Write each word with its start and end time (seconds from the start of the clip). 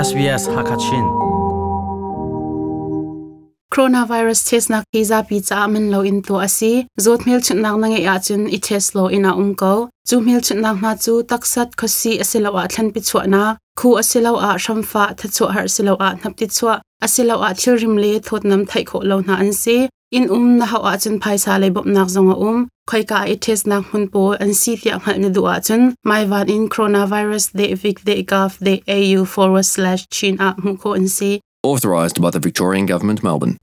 SBS 0.00 0.48
Hakachin. 0.48 1.06
Coronavirus 3.74 4.40
test 4.48 4.70
na 4.70 4.82
visa 4.92 5.22
pi 5.28 5.40
cha 5.40 5.66
lo 5.66 6.00
in 6.00 6.22
to 6.22 6.40
asi. 6.40 6.86
Zot 6.98 7.26
mil 7.26 7.40
nang 7.50 7.60
nang 7.62 7.80
nange 7.80 8.00
ya 8.00 8.18
chun 8.18 8.48
i 8.48 8.56
test 8.56 8.94
lo 8.94 9.10
ina 9.10 9.36
um 9.36 9.54
ko. 9.54 9.90
Chu 10.08 10.20
mil 10.20 10.40
chun 10.40 10.62
nang 10.62 10.80
na 10.80 10.94
chu 10.96 11.22
taksat 11.22 11.76
khosi 11.76 12.18
asilo 12.22 12.50
a 12.56 12.66
thlan 12.72 12.94
pi 12.94 13.00
chwa 13.00 13.26
na. 13.26 13.56
Khu 13.78 13.88
asilo 14.00 14.32
a 14.38 14.50
shamfa 14.64 15.04
tha 15.18 15.28
chu 15.28 15.44
har 15.54 15.64
asilo 15.64 15.94
a 16.00 16.08
nap 16.24 16.34
ti 16.36 16.46
chwa 16.46 16.80
asilo 17.04 17.36
a 17.46 17.54
thil 17.54 17.76
rim 17.76 17.96
le 17.98 18.20
thot 18.20 18.42
nam 18.44 18.64
thai 18.64 18.84
kho 18.84 18.98
lo 19.04 19.20
na 19.20 19.34
an 19.36 19.52
si. 19.52 19.88
In 20.16 20.30
um 20.30 20.56
na 20.58 20.64
ha 20.64 20.78
a 20.90 20.96
chun 21.02 21.20
phaisa 21.20 21.60
le 21.60 21.68
bop 21.70 21.84
nak 21.84 22.08
zonga 22.08 22.36
um 22.48 22.68
khoi 22.90 23.04
ka 23.10 23.18
i 23.32 23.36
test 23.46 23.68
nak 23.70 23.92
hun 23.92 24.04
po 24.12 24.20
an 24.44 24.52
si 24.60 24.72
tia 24.82 24.96
ngal 24.98 25.18
ni 25.22 25.28
du 25.36 25.42
a 25.46 25.56
chun. 25.66 25.82
Mai 26.10 26.22
van 26.30 26.48
in 26.54 26.68
coronavirus 26.74 27.44
de 27.58 27.66
vic 27.82 27.98
de 28.08 28.14
gov 28.32 28.58
de 28.66 28.74
au 28.96 29.24
forward 29.32 29.66
slash 29.74 30.02
chin 30.16 30.40
a 30.46 30.48
mu 30.62 30.76
ko 30.82 30.94
an 30.98 31.06
si. 31.16 31.30
Authorised 31.62 32.20
by 32.22 32.30
the 32.30 32.40
Victorian 32.46 32.86
Government, 32.86 33.22
Melbourne. 33.22 33.56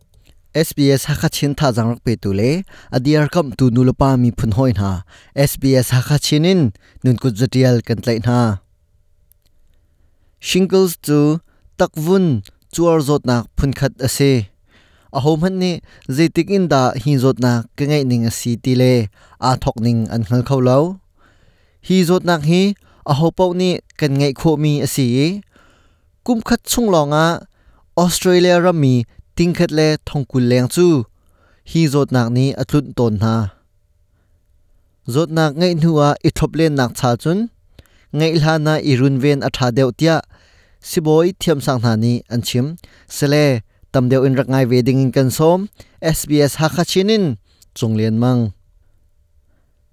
SBS 0.65 1.05
Hakachin 1.09 1.57
tha 1.59 1.73
jangrak 1.77 1.99
pe 2.05 2.15
tu 2.15 2.31
le. 2.39 2.51
Adiar 2.97 3.27
kam 3.33 3.51
tu 3.59 3.69
nulapa 3.69 4.09
mi 4.21 4.31
phun 4.31 4.51
hoi 4.57 4.71
na. 4.79 4.91
SBS 5.35 5.91
Hakachinin 5.95 6.61
nun 7.03 7.17
ku 7.17 7.29
jatial 7.39 7.83
kan 7.87 7.97
tlai 8.03 8.17
na. 8.25 8.39
Shingles 10.39 10.93
chu 11.05 11.19
takwun 11.79 12.25
chuar 12.73 12.99
zot 13.07 13.25
nak 13.25 13.43
phun 13.57 13.73
khat 13.79 13.93
ase 14.07 14.31
a 15.17 15.19
hom 15.25 15.39
han 15.43 15.55
ni 15.61 15.71
zetik 16.15 16.47
in 16.57 16.65
da 16.73 16.81
hi 17.03 17.11
zot 17.23 17.37
nak 17.45 17.59
ka 17.77 17.83
ngai 17.89 18.03
ning 18.11 18.23
a 18.29 18.31
si 18.39 18.51
ti 18.63 18.71
le 18.81 18.93
a 19.49 19.51
thok 19.63 19.77
ning 19.85 19.99
an 20.13 20.21
khal 20.27 20.41
khau 20.47 20.59
lo 20.67 20.77
hi 21.87 21.97
zot 22.09 22.23
nak 22.29 22.41
hi 22.49 22.61
a 23.11 23.13
ho 23.19 23.27
pau 23.37 23.51
ni 23.59 23.69
kan 23.99 24.11
ngai 24.19 24.33
kho 24.39 24.51
mi 24.63 24.73
asi 24.85 25.07
kum 26.25 26.39
khat 26.47 26.61
chung 26.71 26.89
longa 26.93 27.25
Australia 28.03 28.55
rami 28.65 28.95
tingkhat 29.35 29.71
le 29.77 29.87
thongkul 30.07 30.43
leng 30.51 30.67
chu 30.75 30.87
hi 31.71 31.81
zot 31.93 32.07
nak 32.15 32.27
ni 32.35 32.45
atlut 32.61 32.85
ton 32.97 33.13
na 33.23 33.35
zot 35.13 35.29
nak 35.37 35.51
ngai 35.59 35.73
nuwa 35.81 36.09
i 36.27 36.29
thop 36.37 36.51
len 36.59 36.73
nak 36.79 36.91
cha 36.99 37.09
chun 37.23 37.39
ngai 38.17 38.31
lha 38.41 38.53
na 38.65 38.73
i 38.89 38.91
run 38.99 39.15
ven 39.23 39.39
a 39.47 39.49
tha 39.55 39.67
deuh 39.77 39.91
tia 39.99 40.15
siboi 40.89 41.27
thiam 41.41 41.59
sang 41.65 41.79
na 41.83 41.91
ni 42.03 42.13
an 42.33 42.41
chim 42.47 42.65
sele 43.15 43.45
tam 43.97 44.13
deuh 44.13 44.29
in 44.29 44.37
rak 44.37 44.45
ngai 44.45 44.69
wedding 44.69 45.01
in 45.01 45.09
kan 45.09 45.33
som 45.33 45.59
SBS 46.05 46.61
ha 46.61 46.69
kha 46.69 46.85
Chung 47.77 47.97
Liên 47.97 48.17
mang. 48.21 48.53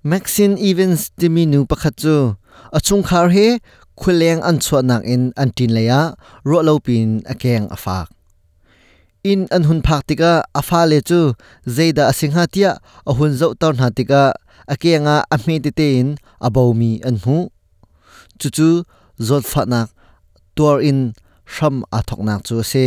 Maxine 0.04 0.56
Evans 0.68 1.08
timinu 1.16 1.64
pakhat 1.64 1.96
chu 2.02 2.36
achung 2.76 3.04
khar 3.08 3.32
he 3.34 3.46
khuleng 4.00 4.40
an 4.48 4.56
chwa 4.64 4.80
nak 4.84 5.02
in 5.04 5.32
an 5.40 5.50
tin 5.56 5.72
leya 5.76 6.00
ro 6.48 6.60
lo 6.68 6.74
pin 6.86 7.24
akeng 7.32 7.66
afak 7.76 8.08
in 9.30 9.40
an 9.56 9.64
hun 9.68 9.80
phak 9.86 10.02
tika 10.08 10.32
afa 10.60 10.80
le 10.90 10.98
chu, 11.08 11.20
zeida 11.76 12.04
asingha 12.12 12.44
tia, 12.54 12.72
a 13.08 13.12
hun 13.16 13.32
zo 13.40 13.48
ton 13.60 13.76
ha 13.80 13.88
tika 13.96 14.22
akenga 14.72 15.16
a 15.34 15.36
me 15.46 15.54
ti 15.64 15.70
te 15.78 15.88
in 16.00 16.08
abomi 16.46 16.92
an 17.08 17.16
hu 17.24 17.36
chu 18.40 18.48
chu, 18.56 18.68
zot 19.26 19.44
pha 19.52 19.62
nak 19.72 19.88
tor 20.56 20.76
in, 20.88 21.00
sham 21.54 21.76
a 21.96 21.98
thok 22.08 22.20
nak 22.26 22.40
chu 22.46 22.56
se. 22.72 22.86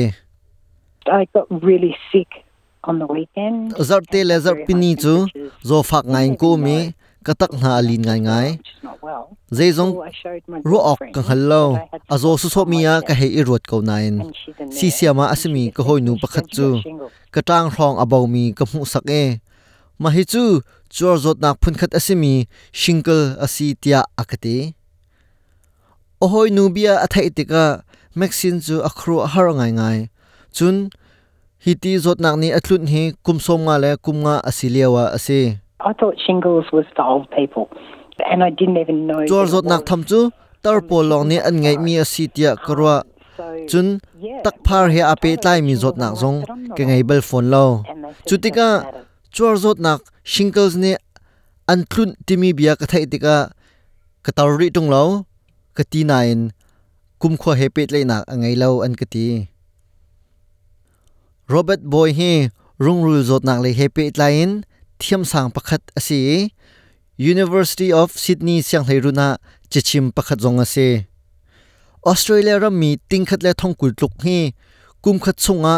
I 1.09 1.25
got 1.33 1.47
really 1.63 1.95
sick 2.11 2.27
on 2.83 2.99
the 2.99 3.07
weekend. 3.07 3.75
zar 3.79 4.01
te 4.11 4.23
le 4.23 4.39
zar 4.39 4.55
pini 4.67 4.95
chu 4.95 5.27
zo 5.63 5.83
phak 5.83 6.05
ngai 6.05 6.37
ko 6.39 6.57
mi 6.57 6.93
katak 7.25 7.51
na 7.61 7.79
alin 7.79 8.01
ngai 8.07 8.21
ngai. 8.27 8.47
Just 8.63 8.83
not 8.83 8.97
well. 9.03 9.37
zeizong 9.51 9.91
So 9.93 10.03
I 10.03 10.11
showed 10.11 10.43
my 10.47 10.59
ro 10.63 10.79
ok 10.93 11.11
ka 11.15 11.21
hallo 11.29 11.63
azo 12.13 12.37
su 12.41 12.47
so 12.49 12.63
miya 12.65 13.01
ka 13.07 13.13
hei 13.19 13.31
i 13.39 13.41
ruat 13.47 13.63
ko 13.67 13.81
nain. 13.81 14.31
Si 14.71 14.87
siama 14.87 15.27
and 15.27 15.33
asimi 15.35 15.63
ka 15.75 15.83
hoi 15.87 15.99
nu 15.99 16.15
pakhat 16.21 16.47
chu. 16.55 16.79
ka 17.31 17.41
tang 17.43 17.67
rong 17.75 17.97
abau 18.03 18.23
mi 18.27 18.53
ka 18.57 18.65
mu 18.71 18.85
sak 18.85 19.07
e. 19.09 19.39
Ma 19.99 20.09
hi 20.15 20.23
chu 20.23 20.61
chor 20.89 21.17
zot 21.23 21.37
nak 21.43 21.59
phun 21.61 21.75
khat 21.79 21.91
asimi 21.99 22.47
shingle 22.71 23.35
asi 23.43 23.75
tia 23.75 23.99
akati 24.21 24.77
ohoi 26.23 26.49
nu 26.49 26.63
bia 26.75 26.93
athai 27.05 27.29
tika 27.37 27.65
maxine 28.19 28.59
chu 28.65 28.75
akhru 28.89 29.15
har 29.33 29.47
ngai 29.57 29.71
ngai 29.79 29.99
chun 30.55 30.89
hiti 31.65 31.97
zot 31.97 32.19
nak 32.23 32.35
ni 32.41 32.49
atlut 32.57 32.83
hi 32.93 33.13
kumsom 33.25 33.65
nga 33.67 33.75
le 33.83 33.91
kumnga 33.97 34.39
asiliawa 34.49 35.13
ase 35.17 35.59
I 35.79 35.93
thought 35.93 36.17
shingles 36.25 36.65
was 36.73 36.85
for 36.95 37.05
old 37.05 37.29
people, 37.29 37.69
and 38.25 38.43
I 38.43 38.49
didn't 38.49 38.77
even 38.81 39.05
know. 39.05 39.21
chor 39.29 39.45
zot 39.45 39.65
nak 39.69 39.85
tham 39.85 40.01
chu 40.09 40.33
tar 40.63 40.81
pol 40.81 41.05
long 41.05 41.29
ni 41.29 41.37
an 41.37 41.61
ngai 41.61 41.77
mi 41.77 41.93
asi 42.01 42.25
tia 42.27 42.57
karwa 42.65 43.05
chun 43.69 44.01
tak 44.45 44.55
phar 44.65 44.89
he 44.89 45.01
ape 45.13 45.37
tlai 45.37 45.59
mi 45.61 45.75
zot 45.83 45.95
nak 46.01 46.13
zong 46.21 46.41
"But 46.41 46.49
I'm 46.49 46.61
not 46.67 46.77
ke 46.77 46.83
ngai 46.89 47.03
bel 47.09 47.21
phone 47.29 47.47
lo. 47.53 47.65
Chutika 48.27 48.69
chuar 49.35 49.55
zot 49.63 49.77
nak 49.77 50.01
shingles 50.25 50.73
ni 50.83 50.91
an 51.71 51.79
tlun 51.91 52.09
timi 52.25 52.49
bia 52.57 52.73
ka 52.79 52.85
thai 52.91 53.05
tika 53.11 53.37
ka 54.25 54.31
tar 54.37 54.49
ri 54.59 54.67
tung 54.75 54.89
lo 54.93 55.03
ka 55.77 55.83
ti 55.91 56.01
nain 56.09 56.39
kum 57.21 57.33
kho 57.41 57.51
he 57.59 57.67
pet 57.75 57.89
le 57.93 57.99
nak 58.11 58.23
angai 58.33 58.55
lo 58.61 58.69
an 58.85 58.93
ka 58.99 59.05
ti 59.13 59.25
Robert 61.47 61.79
Boy 61.79 62.11
hi 62.11 62.51
rung 62.75 63.07
rul 63.07 63.23
zot 63.23 63.47
nak 63.47 63.63
le 63.63 63.71
Happy 63.71 64.11
pet 64.11 64.19
thiam 64.99 65.23
sang 65.23 65.47
pakhat 65.49 65.79
asi. 65.95 66.51
University 67.15 67.87
of 67.87 68.11
Sydney 68.11 68.59
siang 68.59 68.83
hlei 68.83 68.99
runa 68.99 69.39
chichim 69.71 70.11
pakhat 70.11 70.43
zong 70.43 70.59
ase 70.59 71.07
Australia 72.03 72.59
ram 72.59 72.75
mi 72.75 72.99
tingkhat 73.09 73.43
le 73.43 73.53
thong 73.55 73.75
kul 73.79 73.95
tluk 73.95 74.11
hi 74.27 74.51
kum 75.01 75.23
khat 75.23 75.37
chunga, 75.39 75.75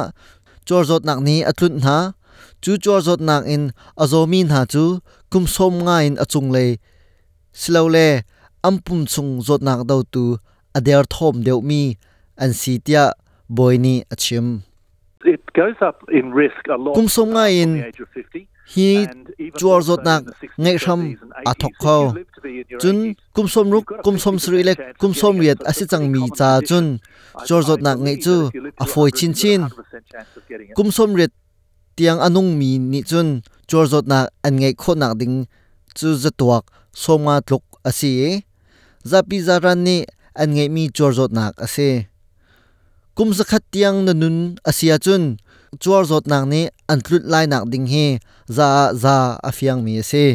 chor 0.65 0.83
zot 0.89 1.05
nak 1.05 1.21
ni 1.21 1.45
atlun 1.45 1.77
na 1.85 1.97
chu 2.63 2.71
chor 2.83 3.01
zot 3.05 3.21
nak 3.21 3.45
in 3.45 3.69
azomi 4.01 4.41
na 4.49 4.65
chu 4.65 4.83
kum 5.29 5.45
som 5.45 5.73
nga 5.85 6.01
in 6.07 6.15
achung 6.23 6.49
le 6.55 6.65
silo 7.53 7.85
le 7.95 8.07
ampum 8.67 9.05
chung 9.05 9.31
zot 9.47 9.61
nak 9.61 9.85
do 9.89 9.97
tu 10.13 10.23
ader 10.77 11.03
thom 11.13 11.35
deuh 11.45 11.61
mi, 11.61 11.81
an 12.43 12.51
sitia 12.59 13.03
boy 13.55 13.77
ni 13.77 14.01
achim. 14.09 14.68
Kum 15.19 17.07
som 17.11 17.35
nga 17.35 17.51
in 17.51 17.75
from 17.75 17.83
the 17.83 17.87
age 17.91 17.99
of 17.99 18.09
50. 18.15 18.47
hi 18.69 18.87
chuar 19.59 19.81
zot 19.83 19.99
nak 20.07 20.23
in 20.23 20.31
the 20.31 20.35
60s, 20.39 20.55
ngai 20.63 20.75
ram 20.87 21.01
70s 21.01 21.21
and 21.21 21.33
a 21.35 21.51
80s. 21.51 21.59
thok 21.59 21.73
kho 21.83 21.97
your 22.47 22.79
chun 22.79 22.97
80s, 23.03 23.15
kum 23.35 23.47
som 23.51 23.67
ruk 23.67 23.87
kum 24.03 24.15
som 24.15 24.35
50% 24.39 24.39
sri 24.39 24.63
le 24.63 24.73
kum 24.95 25.13
som 25.13 25.35
riat 25.35 25.59
asi 25.67 25.83
chang 25.91 26.07
mi 26.07 26.23
cha 26.37 26.61
chun. 26.63 27.03
I- 27.35 27.43
zot 27.67 27.81
nak 27.83 27.97
ngai 27.99 28.15
chu 28.23 28.47
a 28.47 28.51
your 28.63 28.87
foi 28.87 29.11
100, 29.11 29.19
chin 29.19 29.29
you've 29.29 29.39
chin 29.41 29.61
got 29.61 29.71
a 29.71 29.83
100% 29.83 30.07
chance 30.07 30.31
of 30.37 30.43
getting 30.47 30.69
it. 30.71 30.75
kum 30.77 30.87
som 30.91 31.11
riat 31.17 31.31
tiang 31.99 32.19
anung 32.23 32.55
mi 32.55 32.79
ni 32.79 33.03
chun. 33.03 33.43
Chor 33.69 33.85
zot 33.91 34.07
nak 34.07 34.31
an 34.47 34.55
ngai 34.55 34.73
kho 34.73 34.95
nak 34.95 35.19
ding 35.19 35.35
chu 35.97 36.15
zatuak 36.15 36.63
somnga 36.95 37.43
tluk 37.43 37.63
asi 37.83 38.45
zapi 39.03 39.37
zaran 39.43 39.83
ni 39.83 40.07
an 40.41 40.55
ngai 40.55 40.69
mi 40.71 40.87
chor 40.95 41.11
zot 41.11 41.31
nak 41.35 41.59
ase 41.59 42.07
kum 43.19 43.35
zakhat 43.35 43.59
tiang 43.67 44.07
na 44.07 44.15
nun 44.15 44.55
asia 44.63 44.95
chun 44.95 45.23
chor 45.83 46.03
zot 46.07 46.23
nak 46.31 46.43
ni 46.51 46.61
an 46.91 46.99
tlut 47.03 47.23
lai 47.31 47.45
nak 47.51 47.63
ding 47.71 47.87
hi 47.91 48.05
za 48.57 48.67
za 49.03 49.15
afiang 49.49 49.79
mi 49.85 49.93
ase 50.03 50.25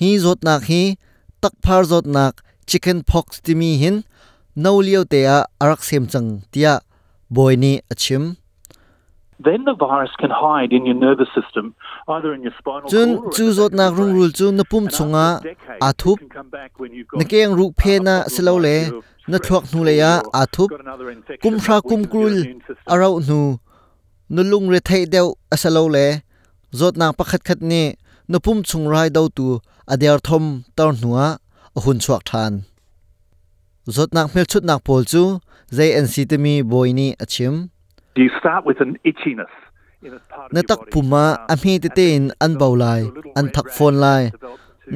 hi 0.00 0.08
zot 0.24 0.42
nak 0.46 0.66
hi 0.70 0.82
tak 1.42 1.54
phar 1.64 1.82
zot 1.90 2.10
nak 2.16 2.42
chicken 2.66 2.98
pox 3.10 3.26
ti 3.44 3.54
mi 3.60 3.70
hin 3.82 3.96
no 4.62 4.72
liu 4.86 5.02
te 5.12 5.20
a 5.36 5.38
arak 5.62 5.80
sem 5.88 6.04
chang 6.12 6.28
tia 6.52 6.74
boy 7.36 7.54
ni 7.62 7.72
achim 7.92 8.24
Then 9.46 9.64
the 9.68 9.74
virus 9.74 10.12
can 10.20 10.30
hide 10.30 10.72
in 10.72 10.86
your 10.86 10.94
nervous 10.94 11.28
system, 11.34 11.74
either 12.08 12.30
in 12.34 12.42
your 12.46 12.54
spinal 12.58 12.88
chun 12.92 13.08
chu 13.34 13.44
zot 13.58 13.72
nak 13.78 13.90
rung 13.98 14.12
rul 14.16 14.30
chu 14.38 14.46
na 14.58 14.64
pum 14.70 14.84
chunga 14.96 15.26
a 15.38 15.42
decade, 15.42 15.82
a 15.86 15.90
it 15.90 15.98
thup 16.02 16.18
can 16.18 16.28
come 16.36 16.50
back 16.58 16.70
when 16.80 16.90
you've 16.94 17.08
got 17.08 17.18
na 17.18 17.24
keng 17.32 17.52
phe 17.80 17.94
na 18.06 18.14
selo 18.34 18.54
le 18.66 18.76
na 19.30 19.36
thuak 19.44 19.64
nu 19.72 19.80
le 19.88 19.94
ya 20.02 20.12
stressed 20.18 20.34
or 20.34 20.40
a 20.40 20.44
thup 20.54 20.70
kum 21.42 21.54
thra 21.64 21.76
kum 21.88 22.02
krul 22.12 22.36
arau 22.92 23.14
nu 23.28 23.40
na 24.34 24.42
lung 24.50 24.66
re 24.72 24.80
thai 24.88 25.02
deu 25.14 25.28
asalo 25.54 25.84
le. 25.96 26.06
Zot 26.74 26.94
nak 26.98 27.14
pakhat 27.18 27.42
khat 27.46 27.60
ni 27.62 27.82
na 28.30 28.38
pum 28.44 28.58
chung 28.68 28.86
rai 28.92 29.08
dau 29.16 29.26
tu 29.36 29.46
ader 29.92 30.18
thom 30.26 30.44
tar 30.76 30.90
nuwa 31.02 31.26
a 31.76 31.78
hun 31.84 31.98
chuak 32.04 32.22
than. 32.30 32.52
Zot 33.94 34.10
nak 34.16 34.34
mel 34.34 34.46
chut 34.50 34.64
nak 34.68 34.80
pol 34.86 35.02
chu 35.12 35.22
JNC 35.76 36.14
te 36.30 36.36
mi 36.44 36.54
boy 36.70 36.88
ni 36.98 37.06
achim 37.24 37.54
You 38.16 38.30
start 38.38 38.62
with 38.66 38.80
an 38.84 38.92
itchiness. 39.08 39.54
na 40.54 40.60
tak 40.70 40.80
puma 40.92 41.24
Um, 41.48 41.52
a 41.52 41.54
mi 41.62 41.72
te 41.82 41.88
ten 41.98 42.22
an 42.44 42.52
it 42.54 42.58
bau 42.60 42.74
develops 42.74 42.82
lai 42.82 43.00
into 43.00 43.10
a 43.10 43.14
little 43.14 43.32
an 43.40 43.46
thak 43.54 43.66
phone 43.76 43.98
lai. 44.04 44.22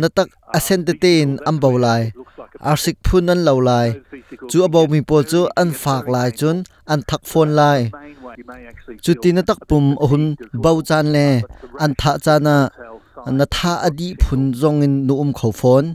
Na 0.01 0.09
tak 0.17 0.29
asen 0.59 0.81
te 0.87 0.95
ten 1.03 1.29
an 1.49 1.57
That's 1.63 2.28
bau 2.61 2.75
where 2.75 2.77
lai 2.77 2.85
it 2.85 2.87
looks 2.87 2.93
like 2.93 2.93
a 2.93 2.93
arsik 2.93 2.97
phun 3.07 3.29
an 3.31 3.45
lo 3.45 3.55
lai 3.59 3.87
Those 3.93 4.03
vesicles 4.11 4.51
chu 4.53 4.59
can 4.61 4.69
abau 4.71 4.83
get 4.85 4.91
mi 4.91 5.01
pol 5.03 5.23
chu 5.25 5.41
very- 5.43 5.53
an 5.57 5.69
get 5.71 5.77
fak 5.83 6.05
very 6.05 6.13
lai 6.13 6.29
painful. 6.31 6.39
chun, 6.41 6.57
an 6.93 7.01
thak 7.09 7.23
phone 7.31 7.49
So 7.51 7.55
lai 7.61 7.79
that's 7.83 7.93
the 7.93 7.99
main 7.99 8.23
way 8.23 8.35
you 8.39 8.45
may 8.49 8.67
actually 8.67 8.99
chu 9.05 9.13
feel 9.15 9.23
tin 9.23 9.35
na 9.35 9.43
tak 9.43 9.59
a 9.59 9.61
bit 9.61 9.69
pum 9.69 9.85
hun 10.11 10.25
fatigued 10.37 10.55
as 10.55 10.61
bau 10.65 10.75
well. 10.75 10.83
chan 10.89 11.07
le 11.15 11.27
But 11.41 11.51
the 11.63 11.69
an 11.85 11.91
rash 11.93 12.01
tha 12.03 12.13
is 12.17 12.23
chana 12.25 12.57
a 12.67 12.71
telltale 12.71 13.01
sign 13.15 13.37
na 13.39 13.45
that 13.45 13.51
tha 13.57 13.73
you've 13.73 13.83
got 13.83 13.87
adi 13.89 14.09
shingles. 14.09 14.25
phun 14.29 14.43
zong 14.61 14.79
in 14.87 14.95
nu 15.07 15.15
um 15.23 15.31
kho 15.39 15.49
phone 15.61 15.89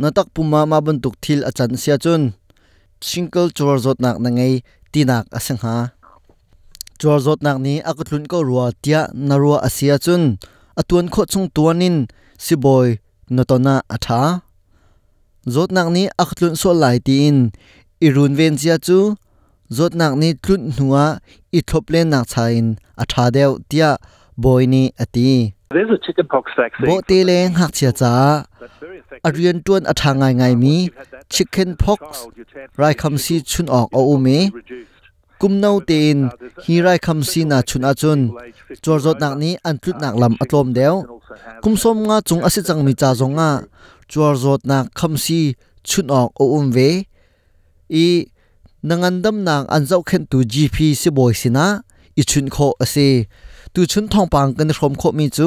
na 0.00 0.08
tak 0.16 0.28
puma 0.34 0.60
ma 0.70 0.78
ban 0.84 0.96
tuk 1.02 1.14
thil 1.24 1.40
a 1.48 1.50
chan 1.56 1.72
sia 1.82 1.96
chun 2.04 2.22
single 3.08 3.48
chuar 3.56 3.78
zot 3.84 3.98
nak 4.04 4.16
na 4.24 4.28
ngei 4.36 4.54
tinak 4.92 5.24
asang 5.36 5.60
ha 5.64 5.76
chuar 7.00 7.18
zot 7.26 7.40
nak 7.44 7.58
ni 7.64 7.74
akatlun 7.90 8.24
ko 8.30 8.38
ruwa 8.48 8.66
tia 8.82 9.00
na 9.28 9.34
ruwa 9.42 9.58
asia 9.66 9.96
chun 10.04 10.22
atuan 10.80 11.06
kho 11.12 11.22
chung 11.32 11.48
tuanin 11.54 11.96
siboi 12.44 12.88
notona 13.34 13.74
atha 13.94 14.20
zot 15.54 15.70
nak 15.76 15.88
ni 15.94 16.02
akatlun 16.22 16.54
so 16.60 16.70
lai 16.82 16.98
ti 17.06 17.14
in 17.28 17.38
irun 18.06 18.32
ven 18.38 18.54
chia 18.60 18.76
chu 18.86 18.98
zot 19.76 19.92
nak 20.00 20.14
ni 20.20 20.28
tlut 20.42 20.60
nuwa 20.78 21.04
i 21.58 21.60
thoplen 21.68 22.06
nak 22.12 22.24
chain 22.32 22.64
atha 23.02 23.24
deu 23.36 23.52
tia 23.70 23.90
boy 24.42 24.62
ni 24.72 24.82
ati 25.02 25.54
There's 25.74 25.90
a 25.90 25.98
chickenpox 26.04 26.44
vaccine. 26.56 26.86
bo 26.88 27.00
te 27.08 27.18
leng 27.28 27.54
hak 27.60 27.70
chia 27.78 27.92
cha 28.00 28.12
that's 28.60 28.76
very 28.82 28.98
effective. 29.02 29.26
arian 29.28 29.58
tuan 29.66 29.82
atha 29.92 30.10
ngai 30.18 30.34
ngai 30.40 30.54
mi 30.62 30.76
If 30.76 30.92
you 30.92 30.98
had 30.98 31.10
that 31.14 31.30
chicken 31.36 31.68
vaccine 31.70 31.78
as 31.78 31.82
a 31.82 31.84
pox 31.86 32.00
child, 32.02 32.32
your 32.36 32.46
chances 32.52 32.78
rai 32.80 32.92
of 32.94 32.96
kham 33.02 33.14
si 33.24 33.34
getting 33.34 33.50
chun 33.50 33.66
it 33.66 33.78
ok 33.80 33.90
o 33.98 34.00
u 34.14 34.16
me 34.26 34.38
is 34.38 34.54
reduced. 34.54 35.04
kum 35.40 35.52
nau 35.62 35.76
te 35.88 35.98
in 36.10 36.20
hi 36.64 36.74
rai 36.86 36.98
kham 37.06 37.18
si 37.30 37.40
na 37.50 37.58
chun 37.68 37.84
a 37.90 37.92
chun 38.00 38.20
chor 38.84 38.98
zot 39.04 39.16
nak 39.22 39.34
ni 39.42 39.50
an 39.68 39.74
tlut 39.82 39.96
nak 40.02 40.14
lam 40.20 40.34
atlom 40.42 40.68
deu 40.78 40.94
kum 41.62 41.74
som 41.82 41.96
nga 42.08 42.18
chung 42.28 42.42
ase 42.46 42.60
chang 42.66 42.82
mi 42.86 42.92
cha 43.00 43.10
zonga 43.20 43.50
chor 44.10 44.34
zot 44.42 44.60
nak 44.70 44.84
kham 44.98 45.12
si 45.24 45.40
chun 45.88 46.06
ok 46.20 46.30
o 46.42 46.44
um 46.56 46.66
ve 46.76 46.88
i 48.04 48.06
nangandam 48.88 49.36
nang 49.48 49.64
an 49.74 49.82
zau 49.90 50.02
khen 50.08 50.22
tu 50.30 50.38
gp 50.52 50.76
si 51.00 51.08
boy 51.16 51.32
sina 51.40 51.66
i 52.20 52.22
chun 52.30 52.46
kho 52.54 52.68
ase 52.84 53.08
tu 53.74 53.80
chun 53.92 54.06
thong 54.12 54.28
pang 54.34 54.50
kan 54.56 54.70
rom 54.78 54.94
kho 55.00 55.08
mi 55.18 55.26
chu 55.36 55.46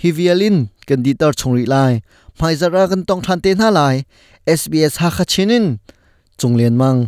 hi 0.00 0.08
vialin 0.16 0.56
kan 0.88 0.98
di 1.04 1.12
tar 1.20 1.32
chungri 1.40 1.64
lai 1.72 1.92
mai 2.40 2.54
zara 2.60 2.82
kan 2.90 3.02
tong 3.08 3.22
than 3.26 3.38
te 3.44 3.50
na 3.60 3.68
lai 3.78 3.96
sbs 4.60 4.94
ha 5.00 5.08
kha 5.16 5.24
chinin 5.32 5.66
chunglen 6.40 6.74
mang 6.80 6.98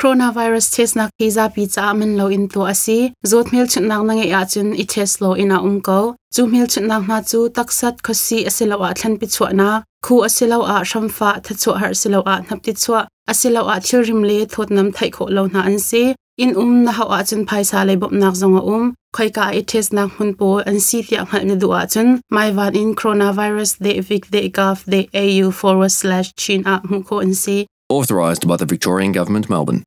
coronavirus 0.00 0.74
test 0.74 0.96
na 0.96 1.10
kiza 1.20 1.54
pizza 1.54 1.80
cha 1.80 1.92
lo 1.92 2.28
in 2.28 2.48
to 2.48 2.62
asi. 2.66 3.12
Zot 3.26 3.52
mil 3.52 3.66
chut 3.66 3.84
nak 3.84 4.02
nange 4.02 4.26
ya 4.26 4.44
chun 4.44 4.74
i 4.74 4.84
test 4.84 5.20
lo 5.20 5.34
ina 5.34 5.60
um 5.60 5.80
ko 5.80 6.16
chu 6.34 6.46
mil 6.46 6.66
chut 6.66 6.84
nak 6.84 7.08
na 7.08 7.20
chu 7.20 7.48
taksat 7.48 8.00
khosi 8.02 8.46
asilo 8.46 8.76
a 8.88 8.94
thlan 8.94 9.18
pi 9.20 9.26
chwa 9.26 9.52
na. 9.52 9.82
Khu 10.04 10.24
asilo 10.28 10.58
a 10.64 10.76
shamfa 10.90 11.42
tha 11.44 11.54
chu 11.54 11.72
har 11.72 11.92
silo 11.94 12.20
a 12.32 12.34
nap 12.48 12.62
ti 12.62 12.72
chwa 12.72 13.06
asilo 13.28 13.62
a 13.74 13.80
thil 13.80 14.02
rim 14.02 14.22
le 14.22 14.46
thot 14.46 14.70
nam 14.70 14.92
thai 14.92 15.10
kho 15.10 15.24
lo 15.30 15.46
na 15.46 15.60
an 15.62 15.78
si. 15.78 16.14
In 16.38 16.56
um 16.56 16.84
na 16.84 16.92
ha 16.92 17.22
chun 17.28 17.44
phai 17.48 17.62
sa 17.70 17.82
le 17.82 17.96
bop 17.96 18.12
nak 18.12 18.34
zonga 18.34 18.62
um. 18.74 18.94
Khoi 19.16 19.28
ka 19.36 19.44
i 19.58 19.62
test 19.70 19.92
nak 19.92 20.12
hun 20.16 20.34
po 20.34 20.58
an 20.70 20.80
si 20.80 21.02
tia 21.02 21.24
ngal 21.24 21.44
ni 21.44 21.56
du 21.56 21.68
a 21.72 21.86
chun. 21.86 22.20
Mai 22.30 22.50
van 22.56 22.74
in 22.74 22.94
coronavirus 22.94 23.72
de 23.84 24.00
vic 24.00 24.30
de 24.30 24.48
gov 24.48 24.78
de 24.92 25.00
au 25.12 25.50
forward 25.50 25.92
slash 26.00 26.28
chin 26.40 26.62
a 26.66 26.80
mu 26.88 27.02
ko 27.02 27.18
an 27.18 27.34
si. 27.34 27.66
Authorised 27.90 28.46
by 28.46 28.56
the 28.56 28.64
Victorian 28.64 29.10
Government, 29.10 29.50
Melbourne. 29.50 29.82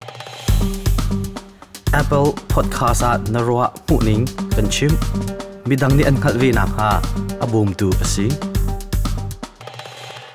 Apple 1.93 2.33
Podcast 2.51 3.01
at 3.01 3.23
Puning 3.87 4.25
Kanchim 4.51 4.91
Midang 5.63 5.95
ni 5.95 6.03
an 6.03 6.17
khalvi 6.17 6.53
na 6.53 6.65
ha. 6.65 6.99
Abum 7.39 7.71
tu 7.77 7.87
asi 8.03 8.27